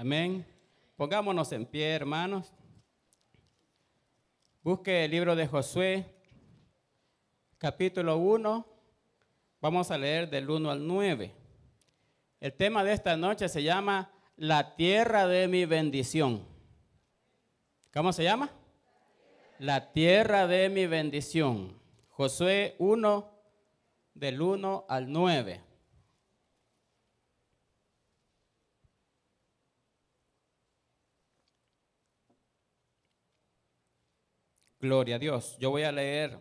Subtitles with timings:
[0.00, 0.46] Amén.
[0.96, 2.54] Pongámonos en pie, hermanos.
[4.62, 6.06] Busque el libro de Josué,
[7.58, 8.64] capítulo 1.
[9.60, 11.34] Vamos a leer del 1 al 9.
[12.38, 16.46] El tema de esta noche se llama La tierra de mi bendición.
[17.92, 18.52] ¿Cómo se llama?
[19.58, 21.76] La tierra de mi bendición.
[22.10, 23.28] Josué 1,
[24.14, 25.67] del 1 al 9.
[34.80, 35.56] Gloria a Dios.
[35.58, 36.38] Yo voy a leer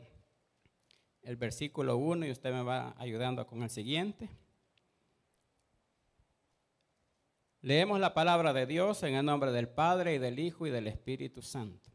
[1.24, 4.30] el versículo 1 y usted me va ayudando con el siguiente.
[7.62, 10.86] Leemos la palabra de Dios en el nombre del Padre y del Hijo y del
[10.86, 11.90] Espíritu Santo.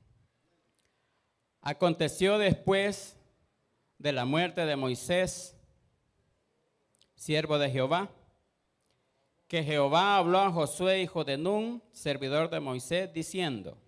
[1.60, 3.16] Aconteció después
[3.98, 5.56] de la muerte de Moisés,
[7.14, 8.10] siervo de Jehová,
[9.46, 13.78] que Jehová habló a Josué, hijo de Nun, servidor de Moisés, diciendo,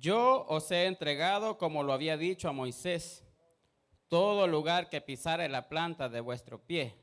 [0.00, 3.24] Yo os he entregado, como lo había dicho a Moisés,
[4.08, 6.94] todo lugar que pisare la planta de vuestro pie.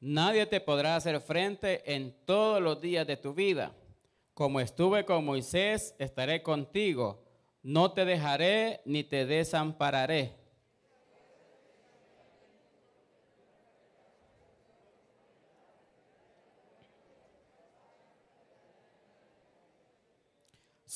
[0.00, 3.74] Nadie te podrá hacer frente en todos los días de tu vida.
[4.32, 7.24] Como estuve con Moisés, estaré contigo.
[7.62, 10.47] No te dejaré ni te desampararé.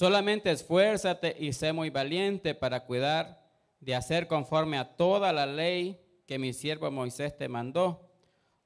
[0.02, 3.40] Solamente esfuérzate y sé muy valiente para cuidar
[3.78, 8.10] de hacer conforme a toda la ley que mi siervo Moisés te mandó.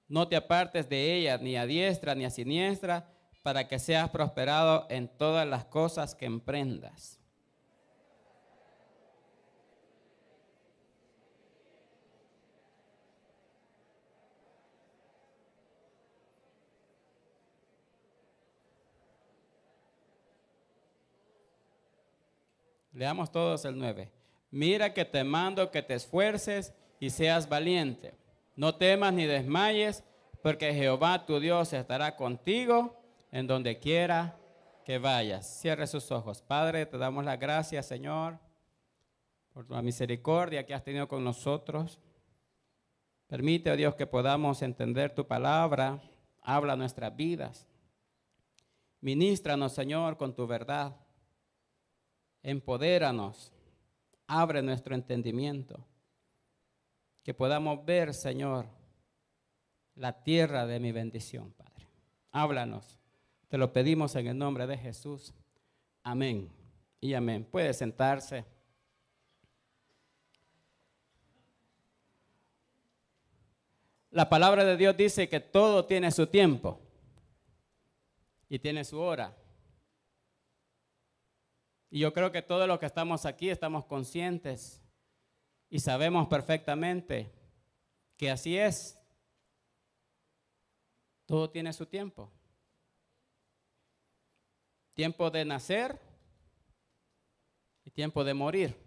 [0.08, 4.86] No te apartes de ella ni a diestra ni a siniestra, para que seas prosperado
[4.88, 7.20] en todas las cosas que emprendas.
[22.96, 24.10] Leamos todos el 9.
[24.50, 28.14] Mira que te mando que te esfuerces y seas valiente.
[28.54, 30.02] No temas ni desmayes,
[30.42, 32.98] porque Jehová tu Dios estará contigo
[33.30, 34.38] en donde quiera
[34.86, 35.60] que vayas.
[35.60, 36.40] Cierre sus ojos.
[36.40, 38.38] Padre, te damos las gracias, Señor,
[39.52, 41.98] por la misericordia que has tenido con nosotros.
[43.26, 46.00] Permite, oh Dios, que podamos entender tu palabra.
[46.40, 47.66] Habla nuestras vidas.
[49.02, 50.96] Ministranos, Señor, con tu verdad
[52.46, 53.52] empodéranos,
[54.28, 55.84] abre nuestro entendimiento,
[57.24, 58.66] que podamos ver, Señor,
[59.96, 61.88] la tierra de mi bendición, Padre.
[62.30, 63.00] Háblanos,
[63.48, 65.34] te lo pedimos en el nombre de Jesús.
[66.04, 66.48] Amén
[67.00, 67.44] y amén.
[67.44, 68.44] Puede sentarse.
[74.12, 76.78] La palabra de Dios dice que todo tiene su tiempo
[78.48, 79.36] y tiene su hora.
[81.90, 84.82] Y yo creo que todos los que estamos aquí estamos conscientes
[85.68, 87.32] y sabemos perfectamente
[88.16, 88.98] que así es.
[91.26, 92.32] Todo tiene su tiempo.
[94.94, 96.00] Tiempo de nacer
[97.84, 98.86] y tiempo de morir.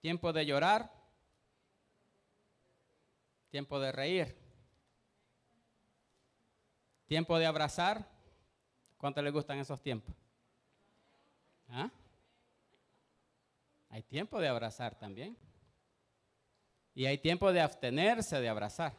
[0.00, 0.92] Tiempo de llorar,
[3.50, 4.36] tiempo de reír.
[7.06, 8.17] Tiempo de abrazar
[8.98, 10.14] ¿Cuánto les gustan esos tiempos?
[11.70, 11.90] ¿Ah?
[13.90, 15.36] Hay tiempo de abrazar también.
[16.94, 18.92] Y hay tiempo de abstenerse de abrazar.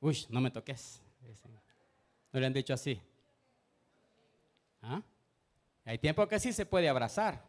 [0.00, 1.02] Uy, no me toques.
[2.32, 3.00] No le han dicho así.
[4.82, 5.02] ¿Ah?
[5.84, 7.42] Hay tiempo que sí se puede abrazar.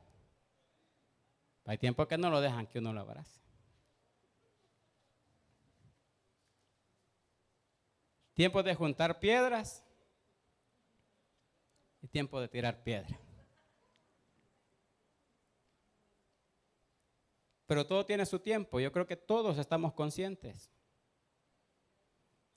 [1.65, 3.38] Hay tiempo que no lo dejan que uno lo abrace.
[8.39, 9.83] Tiempo de juntar piedras
[12.01, 13.19] y tiempo de tirar piedra.
[17.65, 18.79] Pero todo tiene su tiempo.
[18.79, 20.71] Yo creo que todos estamos conscientes.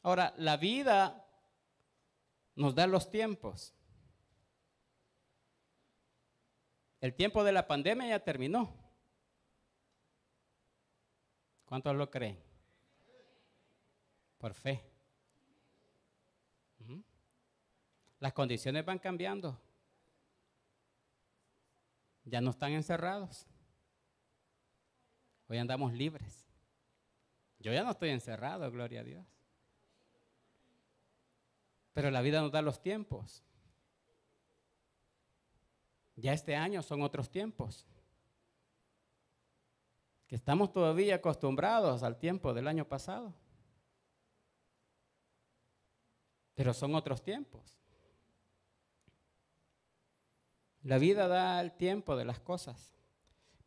[0.02, 1.26] Ahora, la vida
[2.54, 3.74] nos da los tiempos.
[7.00, 8.72] El tiempo de la pandemia ya terminó.
[11.64, 12.40] ¿Cuántos lo creen?
[14.38, 14.91] Por fe.
[18.22, 19.58] Las condiciones van cambiando.
[22.24, 23.48] Ya no están encerrados.
[25.48, 26.46] Hoy andamos libres.
[27.58, 29.26] Yo ya no estoy encerrado, gloria a Dios.
[31.94, 33.42] Pero la vida nos da los tiempos.
[36.14, 37.84] Ya este año son otros tiempos.
[40.28, 43.34] Que estamos todavía acostumbrados al tiempo del año pasado.
[46.54, 47.81] Pero son otros tiempos.
[50.82, 52.94] La vida da el tiempo de las cosas,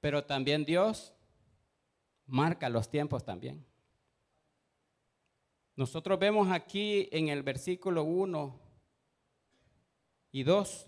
[0.02, 1.14] pero también Dios
[2.26, 3.66] marca los tiempos también.
[5.76, 8.60] Nosotros vemos aquí en el versículo 1
[10.32, 10.88] y 2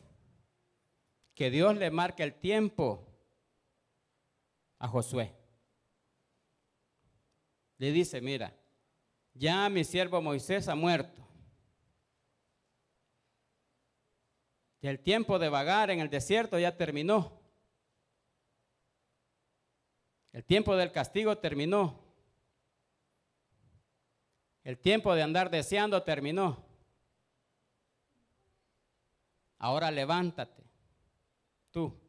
[1.34, 3.06] que Dios le marca el tiempo
[4.80, 5.34] a Josué.
[7.78, 8.56] Le dice, mira,
[9.34, 11.27] ya mi siervo Moisés ha muerto.
[14.82, 17.42] Y el tiempo de vagar en el desierto ya terminó.
[20.32, 22.00] El tiempo del castigo terminó.
[24.64, 26.68] El tiempo de andar deseando terminó.
[29.60, 30.64] Ahora levántate,
[31.72, 32.00] tú,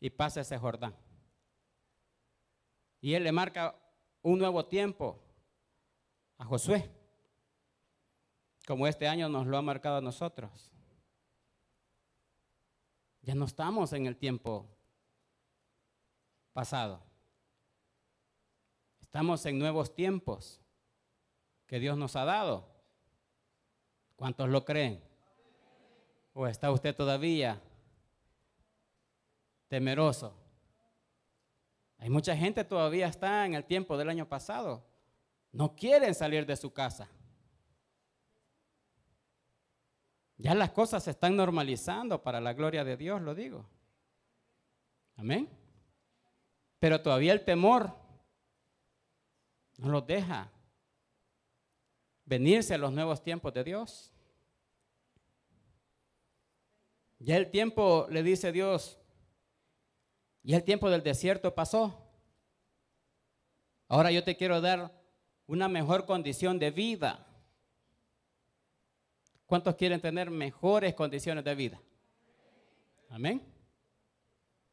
[0.00, 0.96] y pasa ese Jordán.
[3.00, 3.76] Y él le marca
[4.22, 5.22] un nuevo tiempo
[6.38, 6.90] a Josué,
[8.66, 10.70] como este año nos lo ha marcado a nosotros.
[13.22, 14.66] Ya no estamos en el tiempo
[16.52, 17.02] pasado.
[19.00, 20.60] Estamos en nuevos tiempos
[21.66, 22.68] que Dios nos ha dado.
[24.16, 25.02] ¿Cuántos lo creen?
[26.32, 27.60] ¿O está usted todavía
[29.68, 30.34] temeroso?
[31.98, 34.84] Hay mucha gente todavía está en el tiempo del año pasado.
[35.52, 37.08] No quieren salir de su casa.
[40.36, 43.66] Ya las cosas se están normalizando para la gloria de Dios, lo digo.
[45.16, 45.48] Amén.
[46.78, 47.94] Pero todavía el temor
[49.78, 50.50] no los deja
[52.24, 54.12] venirse a los nuevos tiempos de Dios.
[57.18, 58.98] Ya el tiempo, le dice Dios,
[60.42, 61.98] y el tiempo del desierto pasó.
[63.88, 64.92] Ahora yo te quiero dar
[65.46, 67.26] una mejor condición de vida.
[69.46, 71.80] ¿Cuántos quieren tener mejores condiciones de vida?
[73.10, 73.42] Amén.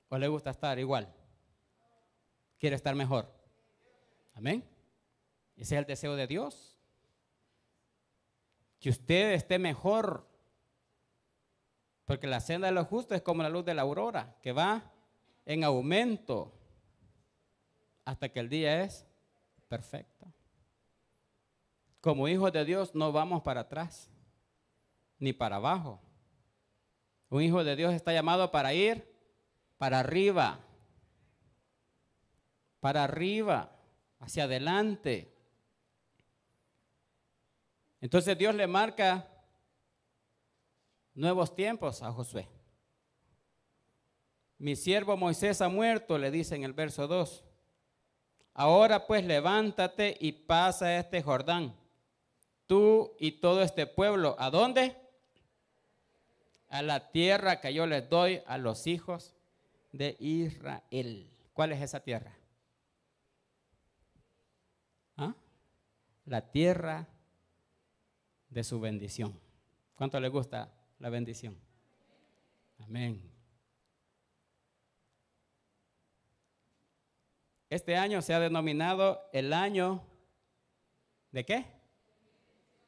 [0.09, 1.13] ¿O le gusta estar igual?
[2.57, 3.31] ¿Quiere estar mejor?
[4.33, 4.63] Amén.
[5.55, 6.77] Ese es el deseo de Dios.
[8.79, 10.27] Que usted esté mejor.
[12.05, 14.91] Porque la senda de los justos es como la luz de la aurora, que va
[15.45, 16.53] en aumento
[18.05, 19.05] hasta que el día es
[19.67, 20.33] perfecto.
[21.99, 24.09] Como hijos de Dios no vamos para atrás
[25.21, 26.01] ni para abajo.
[27.29, 29.09] Un hijo de Dios está llamado para ir
[29.77, 30.59] para arriba,
[32.79, 33.71] para arriba,
[34.19, 35.33] hacia adelante.
[38.01, 39.27] Entonces Dios le marca
[41.13, 42.47] nuevos tiempos a Josué.
[44.57, 47.43] Mi siervo Moisés ha muerto, le dice en el verso 2.
[48.53, 51.75] Ahora pues levántate y pasa este Jordán,
[52.67, 54.35] tú y todo este pueblo.
[54.37, 55.00] ¿A dónde?
[56.71, 59.35] A la tierra que yo les doy a los hijos
[59.91, 61.29] de Israel.
[61.53, 62.33] ¿Cuál es esa tierra?
[65.17, 65.35] ¿Ah?
[66.25, 67.09] La tierra
[68.49, 69.37] de su bendición.
[69.95, 71.59] ¿Cuánto le gusta la bendición?
[72.79, 73.21] Amén.
[77.69, 80.01] Este año se ha denominado el año
[81.31, 81.65] de qué?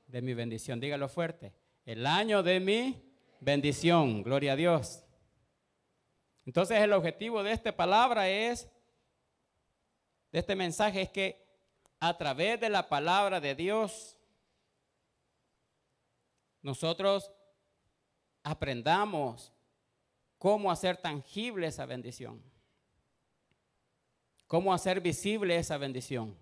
[0.07, 0.79] De mi bendición.
[0.79, 1.53] Dígalo fuerte.
[1.85, 3.12] El año de mi
[3.43, 4.23] bendición.
[4.23, 5.03] Gloria a Dios.
[6.45, 8.69] Entonces el objetivo de esta palabra es,
[10.31, 11.43] de este mensaje es que
[11.99, 14.17] a través de la palabra de Dios,
[16.61, 17.31] nosotros
[18.43, 19.53] aprendamos
[20.37, 22.43] cómo hacer tangible esa bendición,
[24.47, 26.37] cómo hacer visible esa bendición.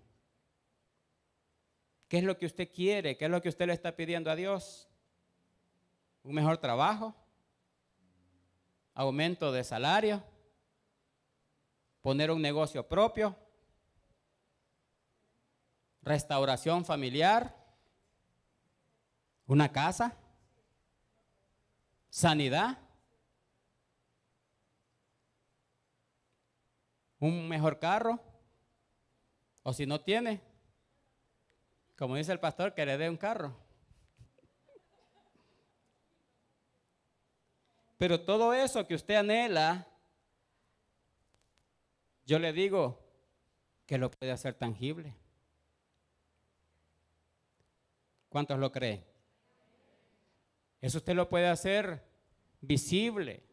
[2.08, 3.16] ¿Qué es lo que usted quiere?
[3.16, 4.91] ¿Qué es lo que usted le está pidiendo a Dios?
[6.22, 7.14] ¿Un mejor trabajo?
[8.94, 10.22] ¿Aumento de salario?
[12.00, 13.36] ¿Poner un negocio propio?
[16.02, 17.62] ¿Restauración familiar?
[19.52, 20.16] una casa,
[22.08, 22.78] sanidad,
[27.18, 28.18] un mejor carro,
[29.62, 30.40] o si no tiene,
[31.96, 33.54] como dice el pastor, que le dé un carro.
[38.02, 39.86] Pero todo eso que usted anhela,
[42.26, 42.98] yo le digo
[43.86, 45.14] que lo puede hacer tangible.
[48.28, 49.04] ¿Cuántos lo creen?
[50.80, 52.04] Eso usted lo puede hacer
[52.60, 53.44] visible.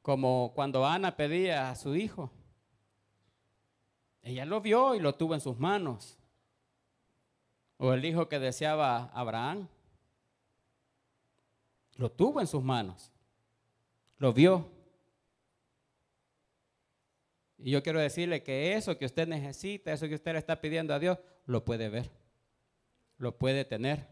[0.00, 2.32] Como cuando Ana pedía a su hijo.
[4.22, 6.16] Ella lo vio y lo tuvo en sus manos.
[7.76, 9.68] O el hijo que deseaba Abraham.
[11.98, 13.10] Lo tuvo en sus manos.
[14.18, 14.70] Lo vio.
[17.58, 20.94] Y yo quiero decirle que eso que usted necesita, eso que usted le está pidiendo
[20.94, 22.08] a Dios, lo puede ver.
[23.18, 24.06] Lo puede tener.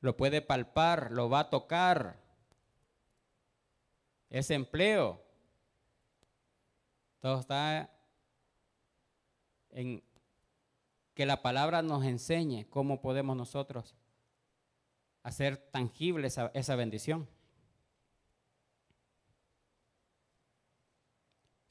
[0.00, 2.20] Lo puede palpar, lo va a tocar.
[4.28, 5.22] Ese empleo.
[7.20, 7.88] Todo está
[9.70, 10.02] en
[11.14, 13.94] que la palabra nos enseñe cómo podemos nosotros
[15.28, 17.28] hacer tangible esa, esa bendición.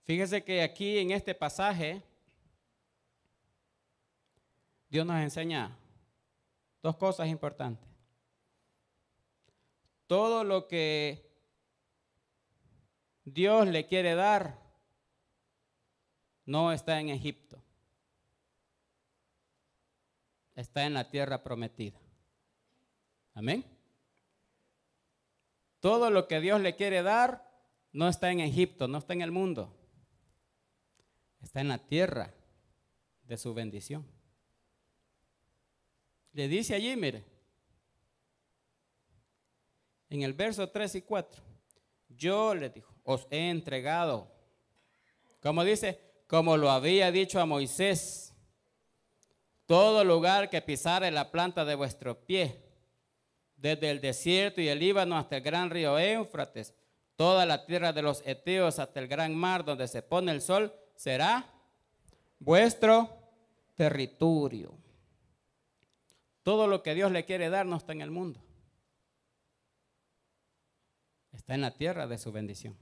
[0.03, 2.01] Fíjese que aquí en este pasaje
[4.89, 5.77] Dios nos enseña
[6.81, 7.85] dos cosas importantes.
[10.07, 11.29] Todo lo que
[13.25, 14.57] Dios le quiere dar
[16.45, 17.61] no está en Egipto.
[20.55, 21.99] Está en la tierra prometida.
[23.37, 23.63] Amén.
[25.79, 27.47] Todo lo que Dios le quiere dar
[27.93, 29.77] no está en Egipto, no está en el mundo
[31.47, 32.33] está en la tierra
[33.23, 34.05] de su bendición.
[36.33, 37.23] Le dice allí, mire,
[40.09, 41.41] en el verso 3 y 4,
[42.09, 44.31] yo le dijo, os he entregado,
[45.41, 48.35] como dice, como lo había dicho a Moisés,
[49.65, 52.61] todo lugar que pisare la planta de vuestro pie,
[53.57, 56.73] desde el desierto y el Líbano hasta el gran río Éufrates,
[57.15, 60.73] toda la tierra de los Eteos hasta el gran mar donde se pone el sol,
[60.95, 61.51] será
[62.39, 63.09] vuestro
[63.75, 64.77] territorio.
[66.43, 68.39] Todo lo que Dios le quiere dar no está en el mundo.
[71.33, 72.77] Está en la tierra de su bendición.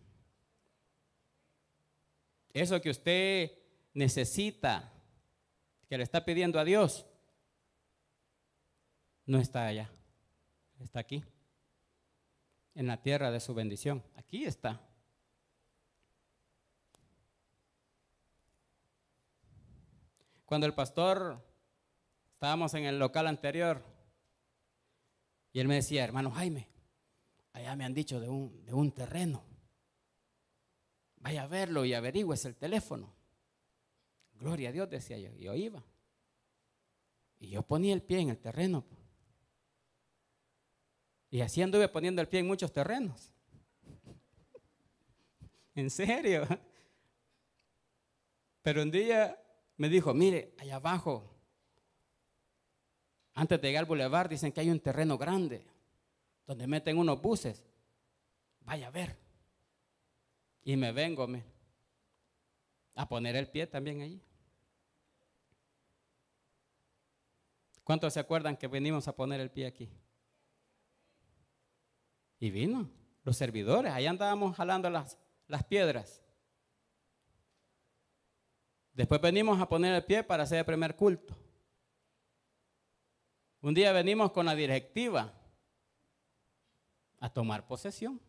[2.53, 3.51] Eso que usted
[3.93, 4.93] necesita,
[5.89, 7.05] que le está pidiendo a Dios,
[9.25, 9.89] no está allá.
[10.79, 11.23] Está aquí.
[12.73, 14.03] En la tierra de su bendición.
[14.15, 14.81] Aquí está.
[20.45, 21.43] Cuando el pastor,
[22.33, 23.81] estábamos en el local anterior,
[25.51, 26.67] y él me decía, hermano Jaime,
[27.53, 29.43] allá me han dicho de un, de un terreno.
[31.17, 33.15] Vaya a verlo y averigües el teléfono.
[34.33, 35.31] Gloria a Dios, decía yo.
[35.33, 35.83] Y yo iba.
[37.39, 38.85] Y yo ponía el pie en el terreno.
[41.29, 43.31] Y así anduve poniendo el pie en muchos terrenos.
[45.75, 46.47] en serio.
[48.61, 49.39] Pero un día
[49.77, 51.35] me dijo, mire, allá abajo,
[53.33, 55.67] antes de llegar al bulevar, dicen que hay un terreno grande
[56.47, 57.63] donde meten unos buses.
[58.61, 59.17] Vaya a ver.
[60.63, 61.27] Y me vengo
[62.95, 64.21] a poner el pie también allí.
[67.83, 69.91] ¿Cuántos se acuerdan que venimos a poner el pie aquí?
[72.39, 72.89] Y vino,
[73.23, 76.21] los servidores, allá andábamos jalando las, las piedras.
[78.93, 81.35] Después venimos a poner el pie para hacer el primer culto.
[83.61, 85.33] Un día venimos con la directiva
[87.19, 88.21] a tomar posesión.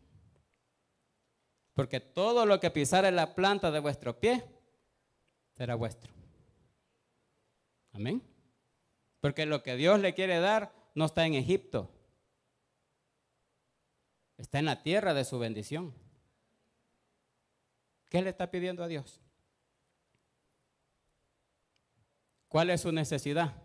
[1.73, 4.43] Porque todo lo que pisare la planta de vuestro pie
[5.51, 6.11] será vuestro.
[7.93, 8.21] Amén.
[9.21, 11.91] Porque lo que Dios le quiere dar no está en Egipto.
[14.37, 15.93] Está en la tierra de su bendición.
[18.09, 19.21] ¿Qué le está pidiendo a Dios?
[22.47, 23.55] ¿Cuál es su necesidad?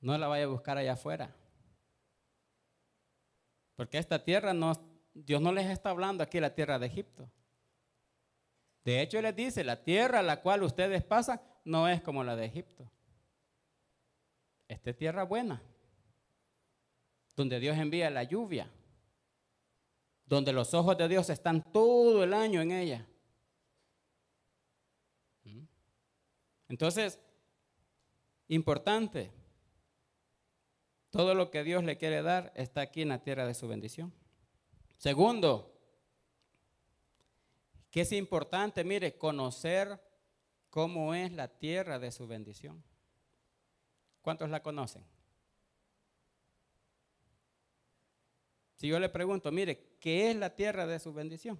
[0.00, 1.34] No la vaya a buscar allá afuera.
[3.74, 4.72] Porque esta tierra no,
[5.14, 7.30] Dios no les está hablando aquí la tierra de Egipto.
[8.84, 12.36] De hecho, les dice, la tierra a la cual ustedes pasan no es como la
[12.36, 12.90] de Egipto.
[14.68, 15.62] Esta es tierra buena,
[17.34, 18.70] donde Dios envía la lluvia,
[20.26, 23.06] donde los ojos de Dios están todo el año en ella.
[26.68, 27.20] Entonces,
[28.48, 29.32] importante,
[31.10, 34.12] todo lo que Dios le quiere dar está aquí en la tierra de su bendición.
[34.96, 35.72] Segundo,
[37.90, 40.00] que es importante, mire, conocer
[40.70, 42.82] cómo es la tierra de su bendición.
[44.20, 45.04] ¿Cuántos la conocen?
[48.74, 51.58] Si yo le pregunto, mire, ¿qué es la tierra de su bendición?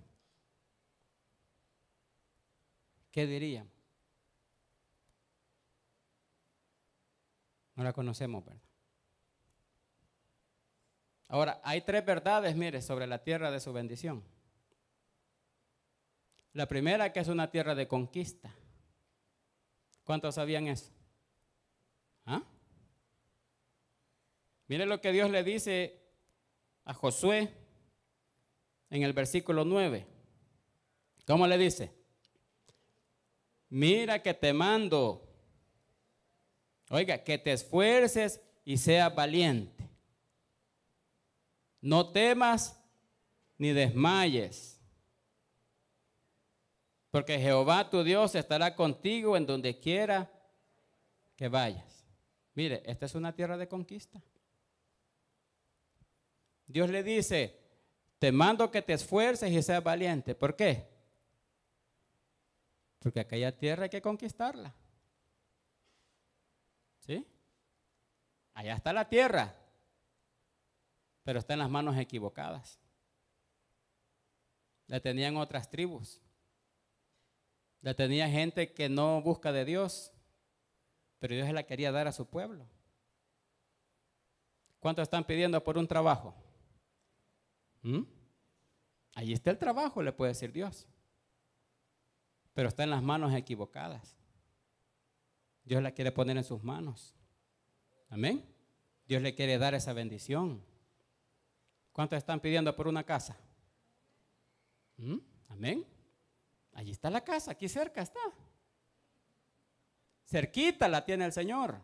[3.11, 3.73] ¿qué diríamos?
[7.75, 8.63] No la conocemos, ¿verdad?
[11.27, 14.23] Ahora, hay tres verdades, mire, sobre la tierra de su bendición.
[16.53, 18.55] La primera que es una tierra de conquista.
[20.05, 20.93] ¿Cuántos sabían eso?
[22.27, 22.45] ¿Ah?
[24.69, 26.01] Mire lo que Dios le dice
[26.85, 27.66] a Josué
[28.91, 30.07] en el versículo 9.
[31.27, 31.93] ¿Cómo le dice?
[33.69, 35.23] Mira que te mando.
[36.91, 39.89] Oiga, que te esfuerces y seas valiente.
[41.81, 42.81] No temas
[43.59, 44.81] ni desmayes.
[47.11, 50.31] Porque Jehová tu Dios estará contigo en donde quiera
[51.35, 52.05] que vayas.
[52.55, 54.23] Mire, esta es una tierra de conquista.
[56.67, 57.66] Dios le dice,
[58.19, 60.35] te mando que te esfuerces y seas valiente.
[60.35, 60.89] ¿Por qué?
[62.99, 64.75] Porque aquella tierra hay que conquistarla.
[67.01, 67.27] ¿Sí?
[68.55, 69.55] Allá está la tierra,
[71.23, 72.81] pero está en las manos equivocadas.
[74.87, 76.21] La tenían otras tribus.
[77.83, 80.13] La tenía gente que no busca de Dios,
[81.19, 82.67] pero Dios la quería dar a su pueblo.
[84.81, 86.35] ¿Cuánto están pidiendo por un trabajo?
[87.87, 88.03] ¿Mm?
[89.15, 90.89] Allí está el trabajo, le puede decir Dios.
[92.53, 94.17] Pero está en las manos equivocadas.
[95.65, 97.15] Dios la quiere poner en sus manos.
[98.11, 98.45] Amén.
[99.07, 100.65] Dios le quiere dar esa bendición.
[101.93, 103.37] ¿Cuántos están pidiendo por una casa?
[104.97, 105.19] ¿Mm?
[105.49, 105.87] Amén.
[106.73, 108.21] Allí está la casa, aquí cerca está.
[110.25, 111.81] Cerquita la tiene el Señor.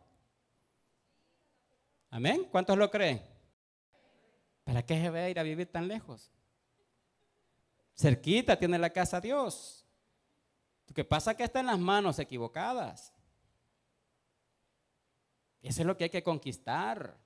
[2.11, 2.49] Amén.
[2.51, 3.32] ¿Cuántos lo creen?
[4.65, 6.31] ¿Para qué se va a ir a vivir tan lejos?
[7.95, 9.87] Cerquita tiene la casa Dios.
[10.87, 13.13] Lo que pasa es que está en las manos equivocadas.
[15.63, 17.19] Eso es lo que hay que conquistar.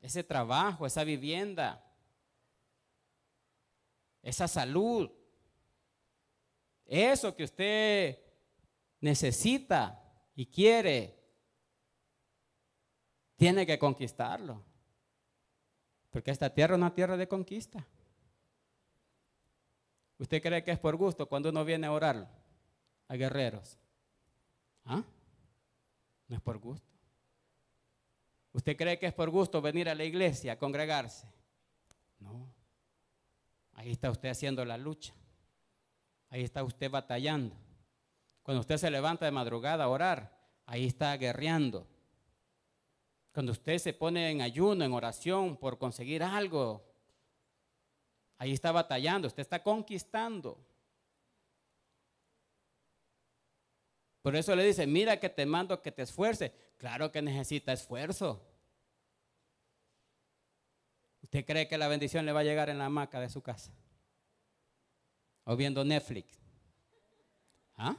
[0.00, 1.84] Ese trabajo, esa vivienda,
[4.22, 5.10] esa salud.
[6.86, 8.18] Eso que usted
[9.00, 10.02] necesita
[10.34, 11.18] y quiere,
[13.36, 14.69] tiene que conquistarlo.
[16.10, 17.86] Porque esta tierra es una tierra de conquista.
[20.18, 22.28] ¿Usted cree que es por gusto cuando uno viene a orar
[23.08, 23.78] a guerreros?
[24.84, 25.02] ¿Ah?
[26.28, 26.90] No es por gusto.
[28.52, 31.26] ¿Usted cree que es por gusto venir a la iglesia a congregarse?
[32.18, 32.52] No.
[33.74, 35.14] Ahí está usted haciendo la lucha.
[36.28, 37.56] Ahí está usted batallando.
[38.42, 41.86] Cuando usted se levanta de madrugada a orar, ahí está guerreando.
[43.32, 46.84] Cuando usted se pone en ayuno, en oración por conseguir algo,
[48.38, 50.58] ahí está batallando, usted está conquistando.
[54.22, 56.52] Por eso le dice, mira que te mando que te esfuerce.
[56.76, 58.46] Claro que necesita esfuerzo.
[61.22, 63.72] ¿Usted cree que la bendición le va a llegar en la hamaca de su casa?
[65.44, 66.38] O viendo Netflix.
[67.76, 67.96] ¿Ah?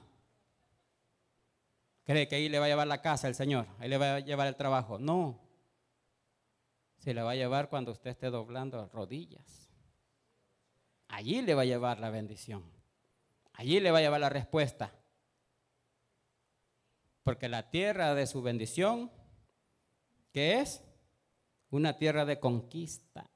[2.03, 3.67] ¿Cree que ahí le va a llevar la casa el Señor?
[3.79, 4.97] Ahí le va a llevar el trabajo.
[4.97, 5.39] No.
[6.97, 9.69] Se le va a llevar cuando usted esté doblando rodillas.
[11.07, 12.63] Allí le va a llevar la bendición.
[13.53, 14.91] Allí le va a llevar la respuesta.
[17.23, 19.11] Porque la tierra de su bendición,
[20.31, 20.83] ¿qué es?
[21.69, 23.29] Una tierra de conquista.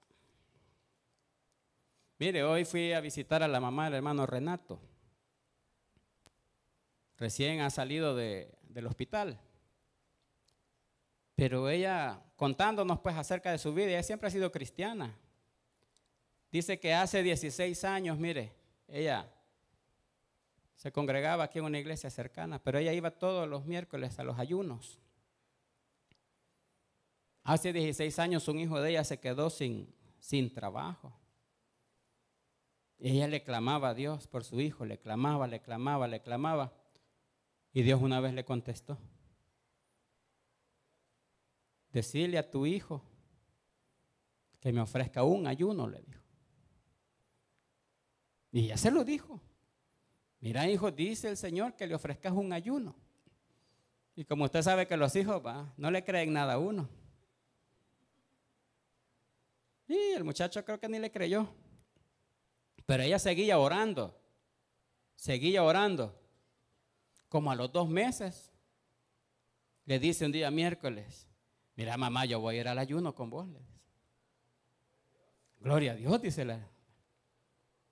[2.18, 4.80] Mire, hoy fui a visitar a la mamá del hermano Renato.
[7.18, 9.40] Recién ha salido del hospital.
[11.36, 15.18] Pero ella, contándonos pues acerca de su vida, ella siempre ha sido cristiana.
[16.52, 18.54] Dice que hace 16 años, mire,
[18.88, 19.30] ella
[20.76, 24.40] se congregaba aquí en una iglesia cercana, pero ella iba todos los miércoles a los
[24.40, 25.00] ayunos.
[27.44, 31.14] Hace 16 años un hijo de ella se quedó sin, sin trabajo.
[33.00, 36.74] ella le clamaba a Dios por su hijo, le clamaba, le clamaba, le clamaba.
[37.76, 38.98] Y Dios una vez le contestó,
[41.92, 43.04] decirle a tu hijo
[44.62, 46.24] que me ofrezca un ayuno, le dijo.
[48.54, 49.42] Y ya se lo dijo.
[50.40, 52.96] Mira, hijo, dice el Señor que le ofrezcas un ayuno.
[54.16, 56.88] Y como usted sabe que los hijos va, no le creen nada a uno.
[59.86, 61.54] Y el muchacho creo que ni le creyó.
[62.86, 64.18] Pero ella seguía orando.
[65.18, 66.25] Seguía orando.
[67.30, 68.52] Como a los dos meses,
[69.86, 71.28] le dice un día miércoles,
[71.76, 73.48] mira mamá, yo voy a ir al ayuno con vos.
[75.60, 76.68] Gloria a Dios, dice la.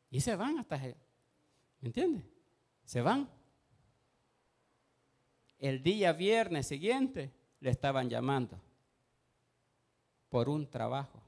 [0.09, 0.77] Y se van hasta...
[0.77, 2.23] ¿Me entiende?
[2.83, 3.29] Se van.
[5.57, 8.61] El día viernes siguiente le estaban llamando
[10.29, 11.21] por un trabajo.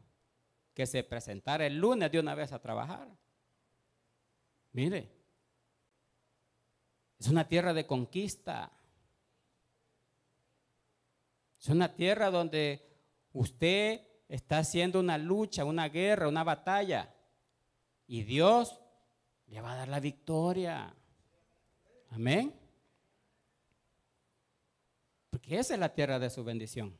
[0.73, 3.07] Que se presentara el lunes de una vez a trabajar.
[4.73, 5.09] Mire,
[7.19, 8.71] es una tierra de conquista.
[11.59, 12.85] Es una tierra donde
[13.33, 17.13] usted está haciendo una lucha, una guerra, una batalla.
[18.07, 18.79] Y Dios
[19.47, 20.93] le va a dar la victoria.
[22.11, 22.53] Amén.
[25.29, 26.97] Porque esa es la tierra de su bendición.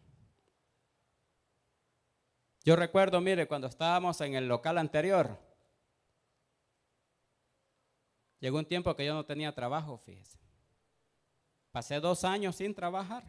[2.64, 5.45] Yo recuerdo, mire, cuando estábamos en el local anterior,
[8.46, 10.38] llegó un tiempo que yo no tenía trabajo, fíjese.
[11.72, 13.24] Pasé dos años sin trabajar.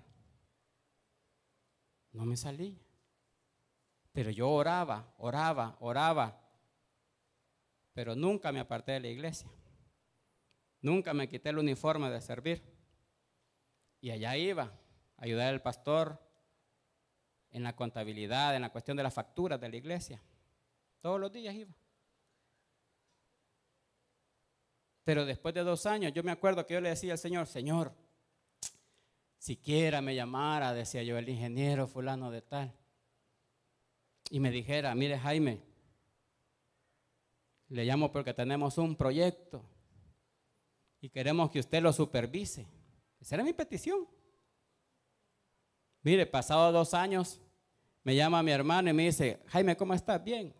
[2.13, 2.79] No me salí.
[4.13, 6.39] Pero yo oraba, oraba, oraba.
[7.95, 9.49] Pero nunca me aparté de la iglesia.
[10.83, 12.63] Nunca me quité el uniforme de servir.
[14.03, 16.21] Y allá iba a ayudar al pastor
[17.53, 20.21] en la contabilidad, en la cuestión de las facturas de la iglesia.
[21.01, 21.75] Todos los días iba.
[25.07, 27.95] Pero después de dos años, yo me acuerdo que yo le decía al Señor, Señor,
[29.39, 32.75] siquiera me llamara, decía yo, el ingeniero fulano de tal,
[34.31, 35.63] y me dijera, mire Jaime,
[37.69, 39.63] le llamo porque tenemos un proyecto
[41.01, 42.67] y queremos que usted lo supervise.
[43.21, 44.09] Esa era mi petición.
[46.03, 47.41] Mire, pasado dos años,
[48.03, 50.25] me llama mi hermano y me dice, Jaime, ¿cómo estás?
[50.25, 50.53] Bien.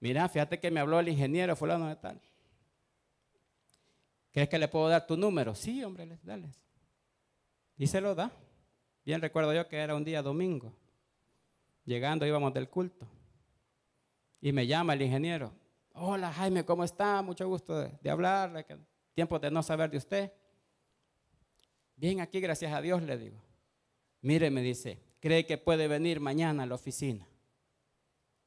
[0.00, 2.20] Mira, fíjate que me habló el ingeniero fulano de tal.
[4.36, 5.54] ¿Crees que le puedo dar tu número?
[5.54, 6.50] Sí, hombre, dale.
[7.78, 8.30] Y se lo da.
[9.02, 10.74] Bien recuerdo yo que era un día domingo.
[11.86, 13.06] Llegando íbamos del culto.
[14.42, 15.54] Y me llama el ingeniero.
[15.94, 17.22] Hola Jaime, ¿cómo está?
[17.22, 18.66] Mucho gusto de, de hablarle.
[19.14, 20.30] Tiempo de no saber de usted.
[21.96, 23.40] Bien aquí, gracias a Dios, le digo.
[24.20, 27.26] Mire, me dice, cree que puede venir mañana a la oficina.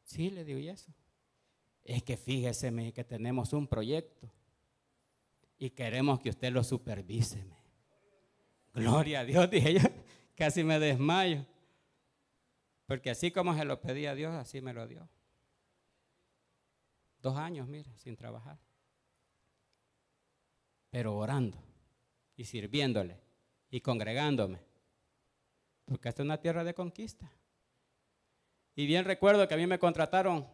[0.04, 0.94] Sí, le digo, ¿y eso?
[1.84, 4.30] Es que fíjese que tenemos un proyecto
[5.60, 7.46] y queremos que usted lo supervise.
[8.74, 9.82] Gloria a Dios, dije yo,
[10.36, 11.46] casi me desmayo.
[12.88, 15.08] Porque así como se lo pedí a Dios, así me lo dio.
[17.22, 18.58] Dos años, mire, sin trabajar.
[20.90, 21.62] Pero orando
[22.36, 23.20] y sirviéndole
[23.70, 24.70] y congregándome
[25.90, 27.30] porque esta es una tierra de conquista.
[28.76, 30.48] Y bien recuerdo que a mí me contrataron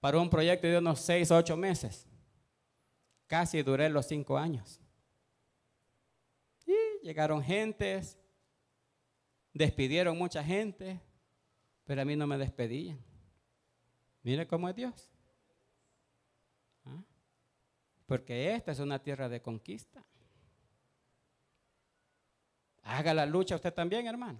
[0.00, 2.07] para un proyecto de unos seis o ocho meses.
[3.28, 4.80] Casi duré los cinco años.
[6.66, 8.18] Y llegaron gentes,
[9.52, 11.00] despidieron mucha gente,
[11.84, 12.98] pero a mí no me despedían.
[14.22, 15.10] Mire cómo es Dios.
[16.86, 17.02] ¿Ah?
[18.06, 20.02] Porque esta es una tierra de conquista.
[22.82, 24.38] Haga la lucha usted también, hermano.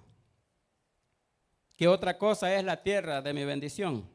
[1.77, 4.09] ¿Qué otra cosa es la tierra de mi bendición?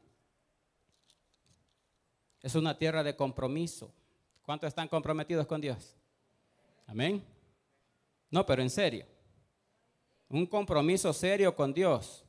[2.41, 3.93] Es una tierra de compromiso.
[4.43, 5.95] ¿Cuántos están comprometidos con Dios?
[6.85, 7.23] Amén.
[8.29, 9.05] No, pero en serio.
[10.29, 12.23] Un compromiso serio con Dios.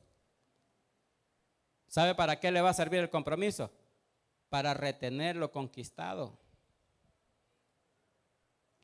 [1.87, 3.71] ¿Sabe para qué le va a servir el compromiso?
[4.49, 6.37] Para retener lo conquistado.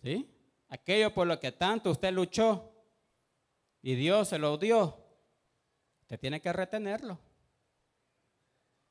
[0.01, 0.29] ¿Sí?
[0.69, 2.71] Aquello por lo que tanto usted luchó
[3.81, 5.01] y Dios se lo dio,
[6.11, 7.17] Usted tiene que retenerlo.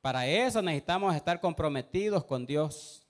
[0.01, 3.07] Para eso necesitamos estar comprometidos con Dios.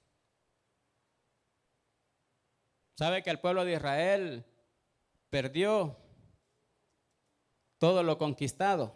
[3.01, 4.45] ¿Sabe que el pueblo de Israel
[5.31, 5.97] perdió
[7.79, 8.95] todo lo conquistado?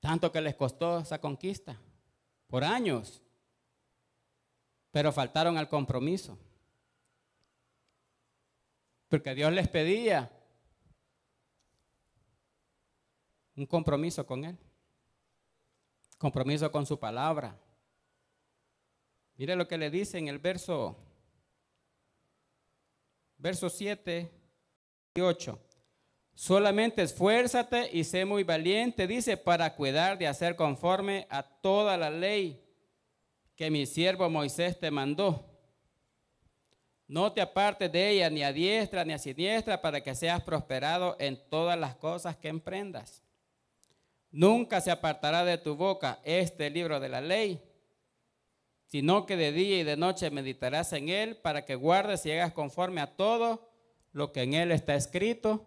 [0.00, 1.78] Tanto que les costó esa conquista,
[2.46, 3.20] por años,
[4.92, 6.38] pero faltaron al compromiso.
[9.10, 10.32] Porque Dios les pedía
[13.56, 14.56] un compromiso con Él,
[16.16, 17.58] compromiso con su palabra.
[19.36, 21.09] Mire lo que le dice en el verso,
[23.40, 24.30] verso 7
[25.14, 25.58] y 8.
[26.34, 32.10] Solamente esfuérzate y sé muy valiente, dice, para cuidar de hacer conforme a toda la
[32.10, 32.62] ley
[33.56, 35.46] que mi siervo Moisés te mandó.
[37.06, 41.16] No te apartes de ella ni a diestra ni a siniestra para que seas prosperado
[41.18, 43.22] en todas las cosas que emprendas.
[44.30, 47.60] Nunca se apartará de tu boca este libro de la ley,
[48.90, 52.52] sino que de día y de noche meditarás en él para que guardes y hagas
[52.52, 53.70] conforme a todo
[54.12, 55.64] lo que en él está escrito,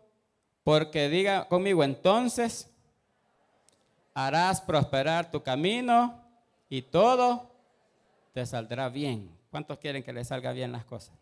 [0.65, 2.69] porque diga conmigo entonces,
[4.13, 6.21] harás prosperar tu camino
[6.67, 7.49] y todo
[8.33, 9.31] te saldrá bien.
[9.49, 11.15] ¿Cuántos quieren que le salga bien las cosas?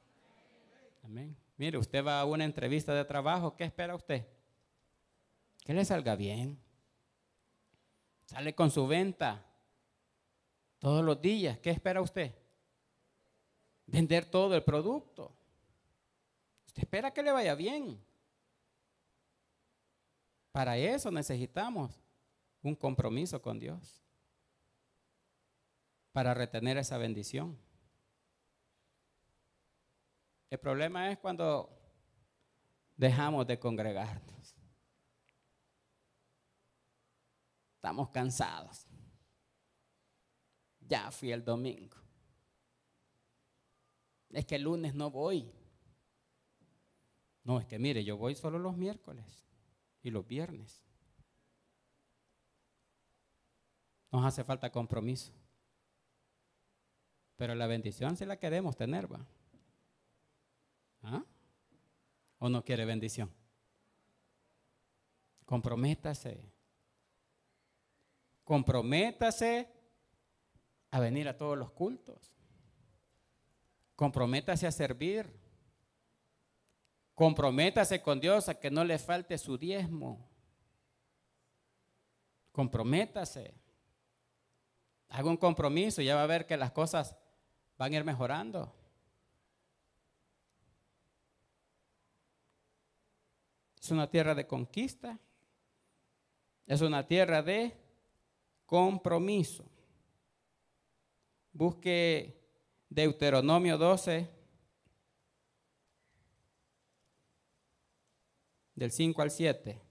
[1.04, 1.38] Amén.
[1.58, 4.26] Mire, usted va a una entrevista de trabajo, ¿qué espera usted?
[5.64, 6.58] Que le salga bien.
[8.26, 9.46] Sale con su venta
[10.82, 12.34] todos los días, ¿qué espera usted?
[13.86, 15.32] Vender todo el producto.
[16.66, 18.04] Usted espera que le vaya bien.
[20.52, 22.02] Para eso necesitamos
[22.64, 24.02] un compromiso con Dios.
[26.14, 27.56] Para retener esa bendición.
[30.50, 31.70] El problema es cuando
[32.98, 34.56] dejamos de congregarnos.
[37.76, 38.88] Estamos cansados.
[40.92, 41.96] Ya fui el domingo.
[44.30, 45.50] Es que el lunes no voy.
[47.46, 49.46] No, es que mire, yo voy solo los miércoles
[50.04, 50.84] y los viernes.
[54.12, 55.32] Nos hace falta compromiso.
[57.38, 59.26] Pero la bendición si la queremos tener, va.
[61.04, 61.24] ¿Ah?
[62.40, 63.32] ¿O no quiere bendición?
[65.46, 66.52] Comprométase.
[68.44, 69.81] Comprométase
[70.92, 72.34] a venir a todos los cultos.
[73.96, 75.32] Comprométase a servir.
[77.16, 80.30] Comprométase con Dios a que no le falte su diezmo.
[82.52, 83.54] Comprométase.
[85.10, 87.16] Haga un compromiso y ya va a ver que las cosas
[87.78, 88.76] van a ir mejorando.
[93.82, 95.18] Es una tierra de conquista.
[96.68, 97.78] Es una tierra de
[98.66, 99.71] compromiso.
[101.54, 102.42] Busque
[102.90, 104.30] Deuteronomio 12,
[108.76, 109.82] del 5 al 7.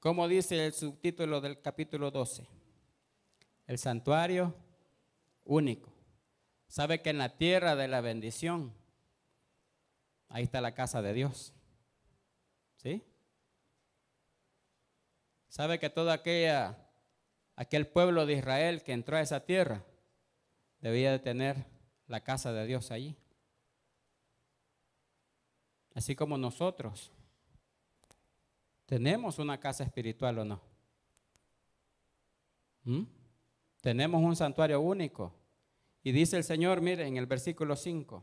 [0.00, 2.46] ¿Cómo dice el subtítulo del capítulo 12?
[3.66, 4.54] El santuario
[5.44, 5.90] único.
[6.68, 8.74] Sabe que en la tierra de la bendición,
[10.34, 11.54] ahí está la casa de Dios.
[12.76, 13.02] ¿Sí?
[15.48, 16.76] Sabe que todo aquella,
[17.56, 19.84] aquel pueblo de Israel que entró a esa tierra
[20.80, 21.64] debía de tener
[22.08, 23.16] la casa de Dios allí.
[25.94, 27.12] Así como nosotros
[28.86, 30.60] ¿Tenemos una casa espiritual o no?
[32.84, 33.04] ¿Mm?
[33.80, 35.32] Tenemos un santuario único.
[36.02, 38.22] Y dice el Señor, mire, en el versículo 5,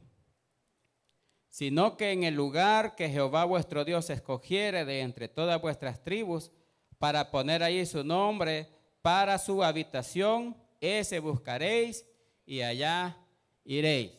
[1.52, 6.50] sino que en el lugar que Jehová vuestro Dios escogiere de entre todas vuestras tribus,
[6.98, 8.70] para poner ahí su nombre,
[9.02, 12.08] para su habitación, ese buscaréis
[12.46, 13.18] y allá
[13.66, 14.14] iréis.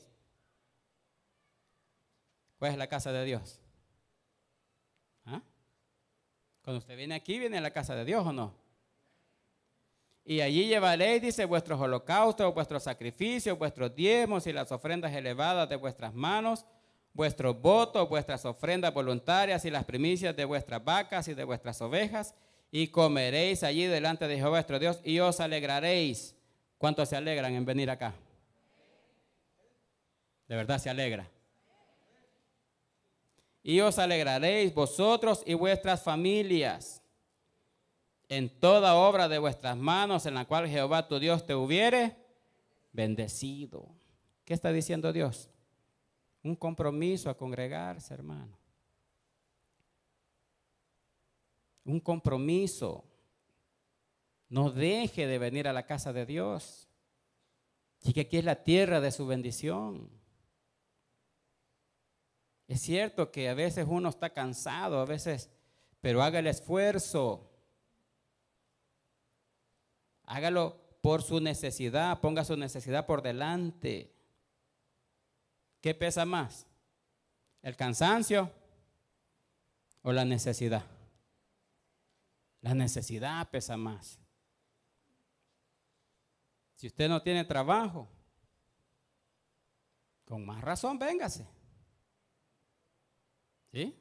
[2.59, 3.59] ¿Cuál es la casa de Dios?
[6.63, 8.55] Cuando usted viene aquí, viene a la casa de Dios o no.
[10.25, 15.75] Y allí llevaréis, dice, vuestros holocaustos, vuestros sacrificios, vuestros diezmos y las ofrendas elevadas de
[15.75, 16.65] vuestras manos,
[17.15, 22.35] vuestros votos, vuestras ofrendas voluntarias y las primicias de vuestras vacas y de vuestras ovejas,
[22.71, 26.35] y comeréis allí delante de Jehová vuestro Dios y os alegraréis.
[26.79, 28.15] ¿Cuántos se alegran en venir acá?
[30.49, 31.29] De verdad se alegra
[33.63, 37.03] y os alegraréis vosotros y vuestras familias
[38.29, 42.17] en toda obra de vuestras manos en la cual Jehová tu Dios te hubiere
[42.93, 43.89] bendecido.
[44.45, 45.49] ¿Qué está diciendo Dios?
[46.43, 48.59] Un compromiso a congregarse, hermano.
[51.85, 53.05] Un compromiso.
[54.49, 56.89] No deje de venir a la casa de Dios.
[58.03, 60.11] Y que aquí es la tierra de su bendición.
[62.67, 65.51] Es cierto que a veces uno está cansado, a veces,
[66.01, 67.51] pero haga el esfuerzo.
[70.25, 74.12] Hágalo por su necesidad, ponga su necesidad por delante.
[75.83, 76.65] ¿Qué pesa más?
[77.61, 78.51] ¿El cansancio
[80.01, 80.85] o la necesidad?
[82.61, 84.21] La necesidad pesa más.
[86.77, 88.09] Si usted no tiene trabajo,
[90.25, 91.47] con más razón véngase.
[93.73, 94.01] ¿Sí?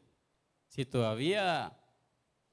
[0.67, 1.75] Si todavía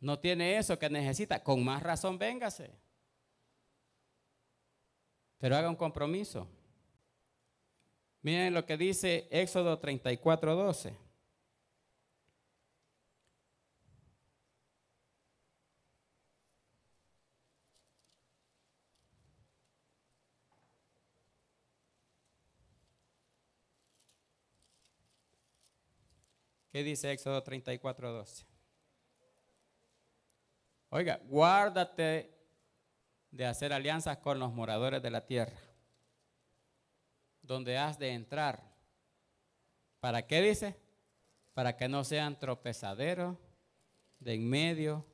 [0.01, 2.75] no tiene eso que necesita, con más razón véngase.
[5.37, 6.49] Pero haga un compromiso.
[8.23, 11.09] Miren lo que dice Éxodo 34, 12.
[26.79, 28.47] ¿Qué dice Éxodo 34, 12?
[30.91, 32.33] Oiga, guárdate
[33.31, 35.57] de hacer alianzas con los moradores de la tierra,
[37.49, 38.63] donde has de entrar.
[39.99, 40.77] ¿Para qué dice?
[41.55, 43.37] Para que no sean tropezaderos
[44.21, 45.05] de en medio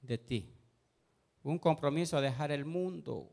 [0.00, 0.54] de ti.
[1.44, 3.32] Un compromiso a dejar el mundo.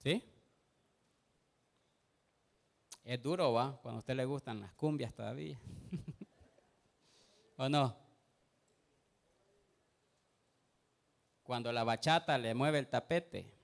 [0.00, 0.22] ¿Sí?
[3.04, 3.78] Es duro, ¿va?
[3.80, 5.58] Cuando a usted le gustan las cumbias todavía.
[7.56, 7.96] ¿O no?
[11.44, 13.54] Cuando la bachata le mueve el tapete.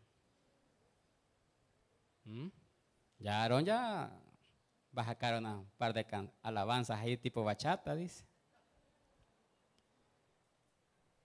[2.31, 2.49] ¿Mm?
[3.19, 4.11] Ya Aaron ya
[4.97, 6.07] va a sacar una par de
[6.43, 8.25] alabanzas ahí tipo bachata, dice.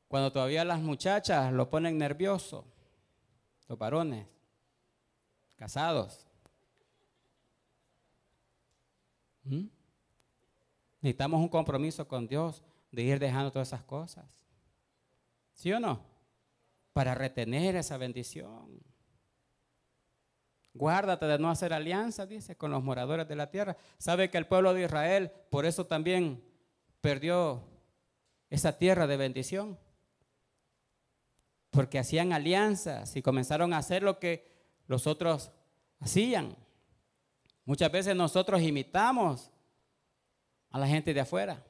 [0.08, 2.66] Cuando todavía las muchachas lo ponen nervioso,
[3.68, 4.28] los varones,
[5.56, 6.26] casados.
[9.44, 9.68] ¿Mm?
[11.02, 14.26] Necesitamos un compromiso con Dios de ir dejando todas esas cosas.
[15.54, 16.02] ¿Sí o no?
[16.94, 18.82] Para retener esa bendición.
[20.76, 23.78] Guárdate de no hacer alianza, dice, con los moradores de la tierra.
[23.98, 26.44] Sabe que el pueblo de Israel por eso también
[27.00, 27.64] perdió
[28.50, 29.80] esa tierra de bendición.
[31.70, 34.52] Porque hacían alianzas y comenzaron a hacer lo que
[34.88, 35.50] los otros
[36.02, 36.58] hacían.
[37.64, 39.52] Muchas veces nosotros imitamos
[40.72, 41.66] a la gente de afuera.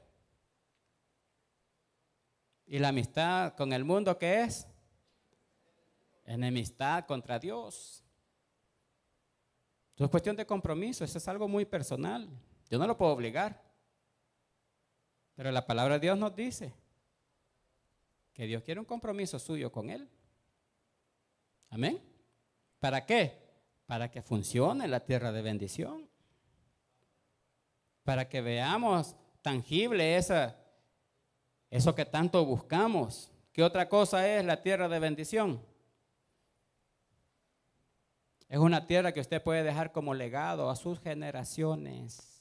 [2.66, 4.68] Y la amistad con el mundo, ¿qué es?
[6.24, 8.05] Enemistad contra Dios.
[9.96, 12.28] Entonces es cuestión de compromiso, eso es algo muy personal.
[12.70, 13.64] Yo no lo puedo obligar.
[15.36, 16.74] Pero la palabra de Dios nos dice
[18.34, 20.10] que Dios quiere un compromiso suyo con Él.
[21.70, 22.02] Amén.
[22.82, 23.40] ¿Para qué?
[23.86, 26.10] Para que funcione la tierra de bendición.
[28.04, 30.58] Para que veamos tangible esa,
[31.70, 33.32] eso que tanto buscamos.
[33.54, 35.66] ¿Qué otra cosa es la tierra de bendición?
[38.48, 42.36] Es una tierra que usted puede dejar como legado a sus generaciones.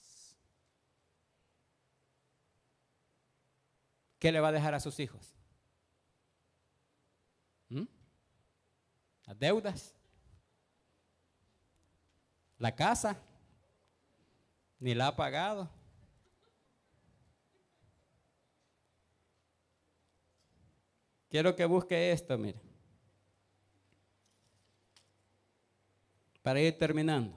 [4.18, 5.34] ¿Qué le va a dejar a sus hijos?
[7.68, 7.84] ¿Mm?
[9.26, 9.94] Las deudas.
[12.58, 13.16] La casa.
[14.78, 15.70] Ni la ha pagado.
[21.30, 22.63] Quiero que busque esto, mire.
[26.44, 27.34] Para ir terminando.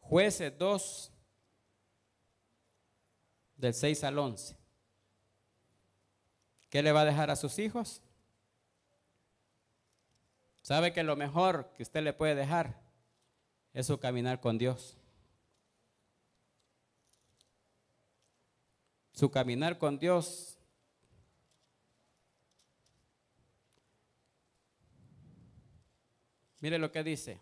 [0.00, 1.12] Jueces 2,
[3.56, 4.56] del 6 al 11.
[6.70, 8.00] ¿Qué le va a dejar a sus hijos?
[10.62, 12.80] ¿Sabe que lo mejor que usted le puede dejar
[13.74, 14.96] es su caminar con Dios?
[19.12, 20.56] Su caminar con Dios
[26.60, 27.40] Mire lo que dice.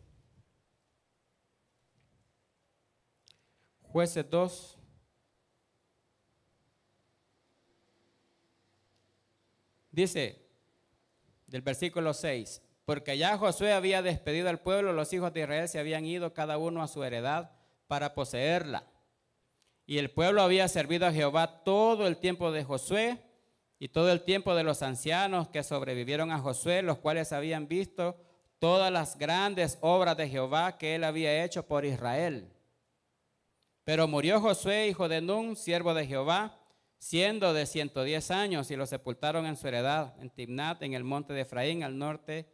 [3.98, 4.78] Jueces 2.
[9.90, 10.40] Dice
[11.48, 15.80] del versículo 6, porque ya Josué había despedido al pueblo, los hijos de Israel se
[15.80, 17.50] habían ido cada uno a su heredad
[17.88, 18.84] para poseerla.
[19.84, 23.20] Y el pueblo había servido a Jehová todo el tiempo de Josué
[23.80, 28.16] y todo el tiempo de los ancianos que sobrevivieron a Josué, los cuales habían visto
[28.60, 32.52] todas las grandes obras de Jehová que él había hecho por Israel.
[33.88, 36.54] Pero murió Josué, hijo de Nun, siervo de Jehová,
[36.98, 41.32] siendo de 110 años, y lo sepultaron en su heredad, en Timnat, en el monte
[41.32, 42.44] de Efraín, al norte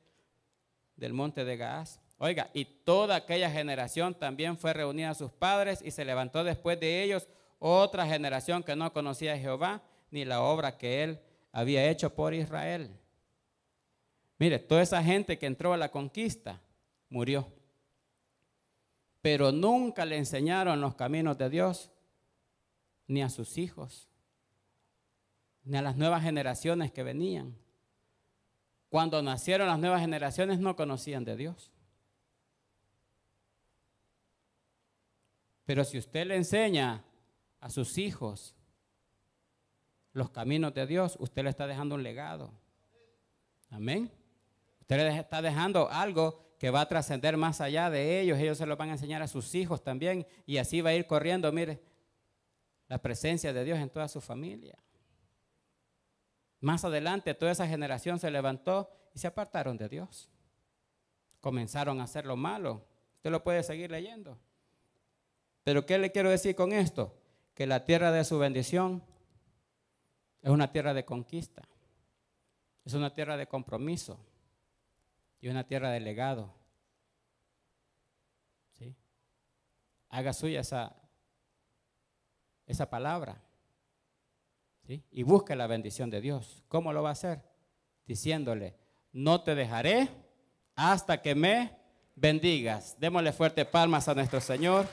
[0.94, 1.98] del monte de Gaaz.
[2.18, 6.78] Oiga, y toda aquella generación también fue reunida a sus padres, y se levantó después
[6.78, 7.26] de ellos
[7.58, 11.18] otra generación que no conocía a Jehová, ni la obra que él
[11.50, 12.96] había hecho por Israel.
[14.38, 16.60] Mire, toda esa gente que entró a la conquista
[17.08, 17.48] murió
[19.24, 21.90] pero nunca le enseñaron los caminos de Dios,
[23.06, 24.10] ni a sus hijos,
[25.62, 27.56] ni a las nuevas generaciones que venían.
[28.90, 31.72] Cuando nacieron las nuevas generaciones no conocían de Dios.
[35.64, 37.02] Pero si usted le enseña
[37.60, 38.54] a sus hijos
[40.12, 42.50] los caminos de Dios, usted le está dejando un legado.
[43.70, 44.12] Amén.
[44.82, 48.64] Usted le está dejando algo que va a trascender más allá de ellos, ellos se
[48.64, 51.82] lo van a enseñar a sus hijos también y así va a ir corriendo, mire,
[52.88, 54.78] la presencia de Dios en toda su familia.
[56.60, 60.30] Más adelante toda esa generación se levantó y se apartaron de Dios.
[61.42, 62.86] Comenzaron a hacer lo malo.
[63.16, 64.38] Usted lo puede seguir leyendo.
[65.64, 67.14] Pero ¿qué le quiero decir con esto?
[67.52, 69.02] Que la tierra de su bendición
[70.40, 71.60] es una tierra de conquista,
[72.86, 74.18] es una tierra de compromiso
[75.44, 76.54] y una tierra de legado.
[78.78, 78.96] ¿Sí?
[80.08, 80.96] Haga suya esa,
[82.64, 83.42] esa palabra.
[84.86, 85.04] ¿sí?
[85.10, 86.64] Y busque la bendición de Dios.
[86.68, 87.42] ¿Cómo lo va a hacer?
[88.06, 88.74] Diciéndole,
[89.12, 90.08] no te dejaré
[90.76, 91.76] hasta que me
[92.14, 92.98] bendigas.
[92.98, 94.88] Démosle fuerte palmas a nuestro Señor.